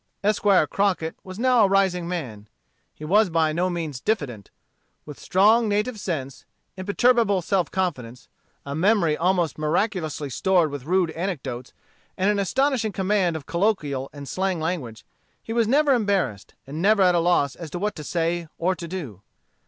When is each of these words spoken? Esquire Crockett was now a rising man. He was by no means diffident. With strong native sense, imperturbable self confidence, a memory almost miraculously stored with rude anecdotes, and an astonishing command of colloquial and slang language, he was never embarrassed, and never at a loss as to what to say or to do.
Esquire 0.23 0.65
Crockett 0.65 1.15
was 1.23 1.37
now 1.37 1.63
a 1.63 1.67
rising 1.69 2.07
man. 2.07 2.47
He 2.91 3.05
was 3.05 3.29
by 3.29 3.53
no 3.53 3.69
means 3.69 3.99
diffident. 4.01 4.49
With 5.05 5.19
strong 5.19 5.69
native 5.69 5.99
sense, 5.99 6.43
imperturbable 6.75 7.43
self 7.43 7.69
confidence, 7.69 8.27
a 8.65 8.73
memory 8.73 9.15
almost 9.15 9.59
miraculously 9.59 10.31
stored 10.31 10.71
with 10.71 10.85
rude 10.85 11.11
anecdotes, 11.11 11.73
and 12.17 12.31
an 12.31 12.39
astonishing 12.39 12.93
command 12.93 13.35
of 13.35 13.45
colloquial 13.45 14.09
and 14.11 14.27
slang 14.27 14.59
language, 14.59 15.05
he 15.39 15.53
was 15.53 15.67
never 15.67 15.93
embarrassed, 15.93 16.55
and 16.65 16.81
never 16.81 17.03
at 17.03 17.13
a 17.13 17.19
loss 17.19 17.55
as 17.55 17.69
to 17.69 17.77
what 17.77 17.93
to 17.95 18.03
say 18.03 18.47
or 18.57 18.73
to 18.75 18.87
do. 18.87 19.21